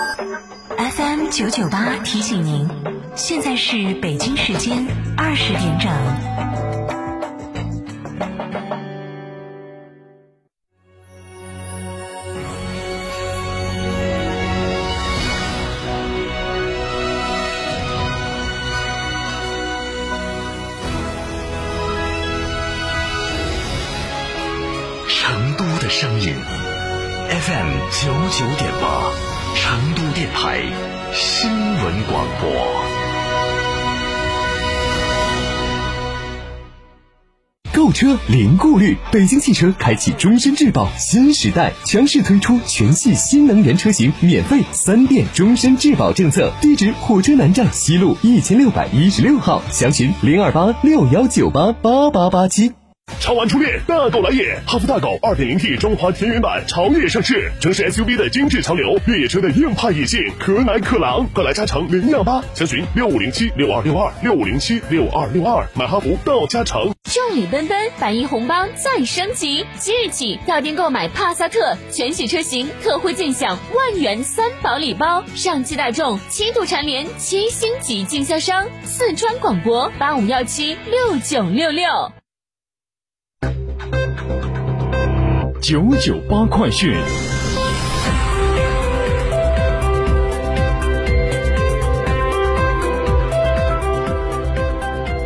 [0.00, 2.66] FM 九九八提醒您，
[3.14, 4.86] 现在是北京时间
[5.16, 5.90] 二十点整。
[25.08, 26.34] 成都的声音
[27.28, 29.12] ，FM 九九点八，
[29.70, 30.60] 成都电台
[31.12, 32.50] 新闻广播。
[37.72, 46.52] 购车零顾虑，北京汽车开启终身质保新时代，强势推出全系新能源车型免费三电终身质保政策。
[46.60, 52.72] 地址：火车南站西路一千六百一十六号，详询零二八六幺九八八八八七。
[53.18, 54.58] 超玩初恋，大狗来也！
[54.66, 66.92] 哈弗大狗 2.0T 中华田园版潮野上市，城市 SUV 的精致潮流，越野车的硬派野性，可奶可狼，快来加诚零幺八，详询六五零七六二六二六五零七六二六二，买哈弗到加成。
[67.04, 69.66] 众里奔奔，百亿红包再升级！
[69.76, 75.24] 即日起到店购买帕萨特全系车型，特惠尽享万元三宝礼包。
[75.34, 82.19] 上汽大众七度蝉联七星级经销商，四川广播八五幺七六九六六。
[85.60, 86.96] 九九八快讯。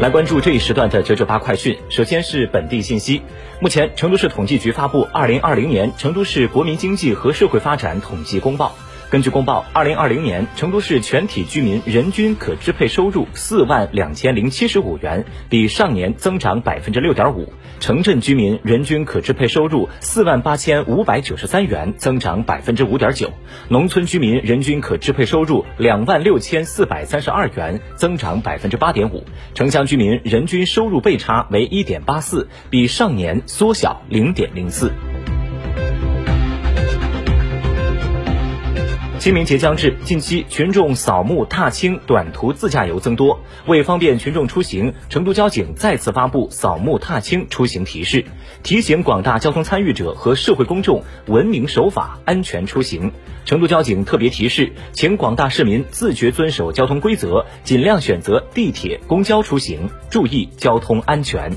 [0.00, 1.78] 来关注这一时段的九九八快讯。
[1.90, 3.20] 首先是本地信息，
[3.60, 8.74] 目前成都市统计局发布《二零二零年成都市国民经济和社会发展统计公报》。
[9.12, 17.44] 根据公报，二零二零年成都市全体居民人均可支配收入四万两千零七十五元，比上年增长百分之六点五；
[17.78, 23.26] 城镇居民人均可支配收入四万八千五百九十三元，增长百分之五点九；
[23.68, 29.22] 农村居民人均可支配收入两万六千四百三十二元，增长百分之八点五；
[29.54, 34.90] 城乡居民人均收入倍差为一点八四，比上年缩小零点零四。
[39.22, 43.38] 清明节将至，近期群众扫墓踏青、短途自驾游增多。
[43.66, 48.24] 为方便群众出行，成都交警再次发布扫墓踏青出行提示，
[48.64, 53.12] 提醒广大交通参与者和社会公众文明守法、安全出行。
[53.44, 61.52] 成都交警特别提示，请广大市民自觉遵守交通规则，尽量选择地铁、公交出行，注意交通安全。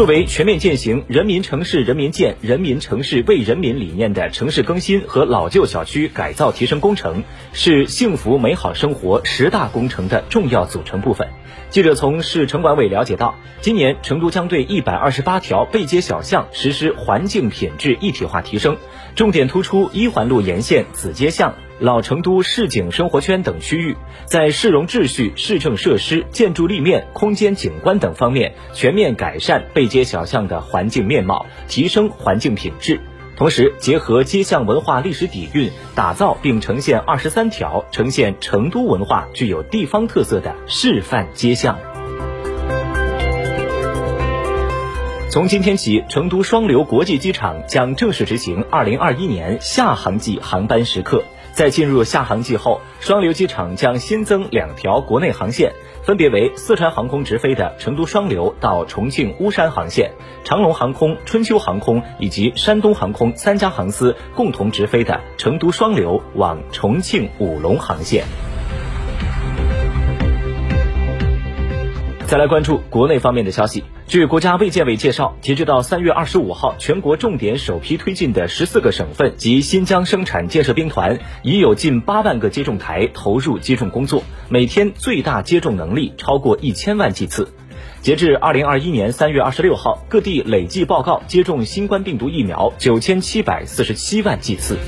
[0.00, 7.22] 作为全面践行“人民城市人民建、人民城市为人民”理念的城市更新和老旧小区改造提升工程，
[7.52, 11.28] 是幸福美好生活十大工程的重要组成部分。
[11.68, 18.78] 记者从市城管委了解到，今年成都将对一百二十八条背街小巷实施环境品质一体化提升，
[19.14, 21.54] 重点突出一环路沿线子街巷。
[21.80, 23.96] 老成都市井生活圈等区域，
[24.26, 33.00] 在市容秩序、市政设施、建筑立面、空间景观等方面全面改善背街小巷的环境面貌，提升环境品质。
[33.34, 41.78] 同时，结合街巷文化历史底蕴，打造并呈现二十三条呈现成都文化具有地方特色的示范街巷。
[45.30, 51.24] 从今天起，成都双流国际机场将正式执行二零二一年夏航季航班时刻。
[51.52, 55.72] 在进入夏航季后，双流机场将新增两条国内航线，
[56.02, 60.12] 分别为四川航空直飞的成都双流到重庆巫山航线，
[60.44, 68.24] 长龙航空、春秋航空以及山东航空三家航司共同直飞的成都双流往重庆武隆航线。
[72.30, 73.82] 再来关注国内方面的消息。
[74.06, 87.48] 据国家卫健委介绍，截止到三月二十五号，全国重点首批推进的十四个省份及新疆生产建设兵团，已有近八万个接种台投入接种工作，每天最大接种能力超过一千万剂次。
[88.00, 94.78] 截至二零二一年三月二十六号，各地累计报告接种新冠病毒疫苗九千七百四十七万剂次。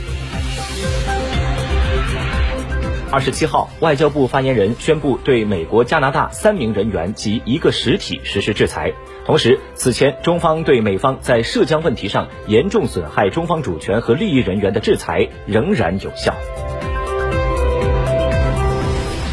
[3.12, 8.90] 二十七号，外交部发言人宣布对美国、加拿大三名人员及一个实体实施制裁。
[9.26, 16.34] 同时，此前中方对美方在涉疆问题上严重损害中方主权和利益人员的制裁仍然有效。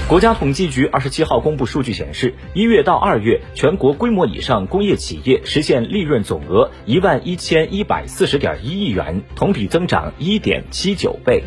[0.09, 11.41] 国家统计局二十七号公布数据显示，一月到二月，全国规模以上工业企业实现利润总额一万一千一百四十点一亿元，同比增长一点七九倍。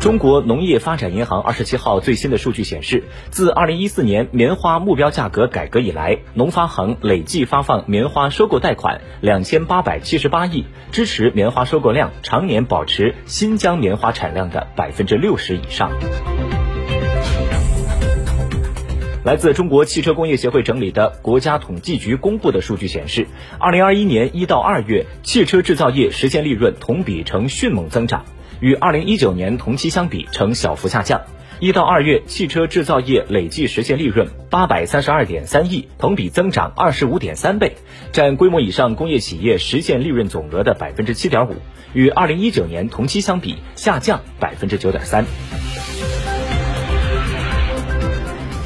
[0.00, 15.90] 中国农业发展银行二十七号最新的数据显示，自二零一四年棉花目标价格改革以来，农发行累计发放棉花收购贷款两千八百七十八亿，支持棉花收购量常年保持新疆棉花产量的百分之六十以上。
[19.24, 23.26] 来自中国汽车工业协会整理的国家统计局公布的数据显示，
[23.58, 28.24] 二零二一年一到二月，汽车制造业实现利润同比呈迅猛增长。
[28.60, 31.22] 与二零一九年同期相比呈小幅下降，
[31.60, 37.76] 一到二月汽车制造业累计实现利润八百三十二点三亿，同比增长二十五点三倍，
[38.12, 41.54] 占规模以上工业企业实现利润总额的百分之七点五，
[41.92, 45.24] 与二零一九年同期相比下降百分之九点三。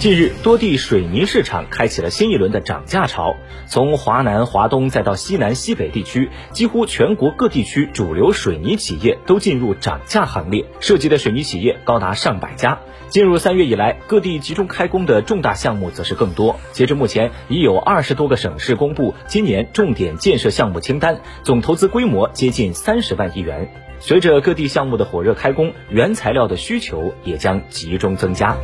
[0.03, 3.37] 近日，多地水泥市场开启了新一轮的涨价潮。
[3.69, 12.81] 从华南、华东再到西南、西北地区，几乎全国各地区主流水泥企业都进入涨价行列，涉及的水泥企业高达上百家。
[13.11, 16.59] 进入三月以来，各地集中开工的重大项目则是更多。
[16.73, 23.73] 截至目前，已有二十多个省市公布今年重点建设项目清单，总投资规模接近三十万亿元。
[24.01, 28.57] 随着各地项目的火热开工，原材料的需求也将集中增加。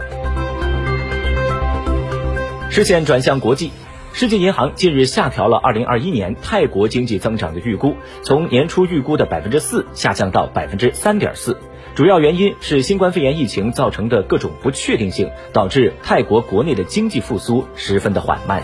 [2.79, 3.73] 视线转向国际，
[4.13, 11.59] 世界银行近日下调了2021年泰国经济增长的预估，从年初预估的百分之四下降到百分之三点四。
[11.97, 18.63] 主要原因是新冠肺炎疫情造成的各种不确定性，导致泰国国内的经济复苏十分的缓慢。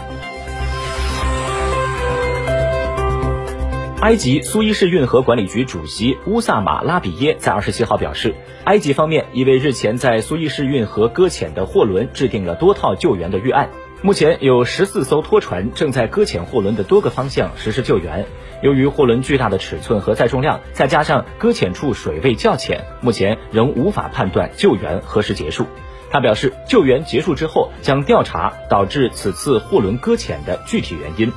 [4.01, 8.33] 埃及苏伊士运河管理局主席乌萨马拉比耶在二十七号表示，
[8.63, 13.69] 埃及方面已为日前在苏伊士运河搁浅的货轮制定了多套救援的预案。
[14.05, 18.27] 目前有十四艘拖船正在搁浅货轮的多个方向实施救援。
[18.61, 25.67] 由于货轮巨大的尺寸和载重量，再加上搁浅处水位较浅，目前仍无法判断救援何时结束。
[26.11, 31.33] 他表示，救援结束之后将调查导致此次货轮搁浅的具体原因。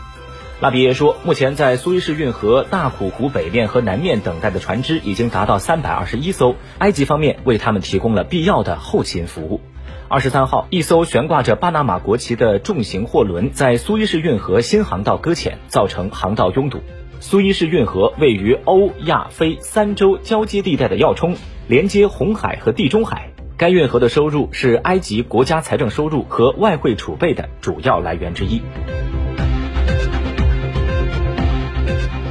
[0.59, 9.61] 拉比耶说，目前在苏伊士运河大苦湖北面和南面等待的船只已经达到三百二十一艘，埃及方面为他们提供了必要的后勤服务。
[10.09, 16.79] 二十三号，一艘悬挂着巴拿马国旗的重型货轮在苏伊士运河新航道搁浅，造成航道拥堵。
[17.19, 21.35] 苏伊士运河位于欧亚非三洲交接地带的要冲，
[21.67, 23.31] 连接红海和地中海。
[23.57, 28.61] 该运河的收入是埃及国家财政收入和外汇储备的主要来源之一。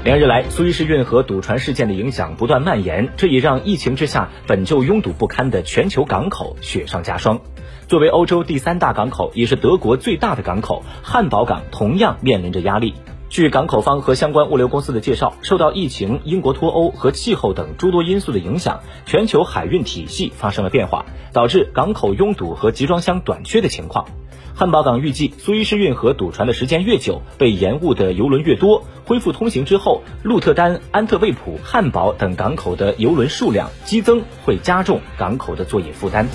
[0.03, 7.39] 连日来，苏伊士运河堵船事件的影响不断蔓延，这也让疫情之下本就拥堵不堪的全球港口雪上加霜。
[7.89, 12.95] 作为欧洲第三大港口，也是德国最大的港口，汉堡港同样面临着压力。
[13.29, 24.07] 据港口方和相关物流公司的介绍，受到疫情、英国脱欧和气候等诸多因素的影响，全球海运体系发生了变化，导致港口拥堵和集装箱短缺的情况。
[24.53, 36.27] 汉堡港预计，苏伊士运河堵船的时间越久，被延误的游轮越多，恢复通行之后，鹿特丹、安特卫普、汉堡等港口的游轮数量激增，会加重港口的作业负担。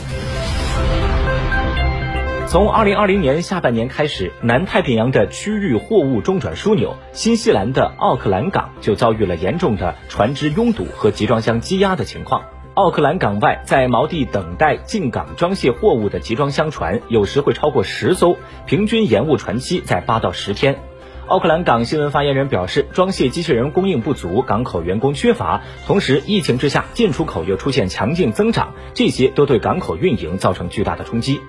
[2.52, 12.44] 从二零二零年下半年开始，南太平洋的区域货物中转枢纽新西兰的奥克兰港就遭遇了严重的船只拥堵和集装箱积压的情况。
[12.74, 20.78] 奥克兰港外，在锚地等待进港装卸货物的集装箱船，有时会超过十艘，平均延误船期在八到十天。
[21.28, 31.40] 奥克兰港新闻发言人表示，装卸机器人供应不足，港口员工缺乏，同时疫情之下进出口又出现强劲增长，这些都对港口运营造成巨大的冲击。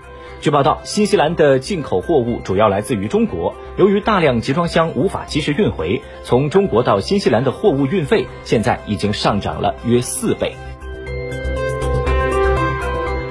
[0.40, 3.54] 据报道，新西兰的进口货物主要来自于中国。
[3.76, 10.54] 由于大量集装箱无法及时运回，从中国到新西兰的货物运费现在已经上涨了约四倍。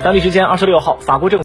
[0.03, 1.39] 当地时间二十六号，法国政。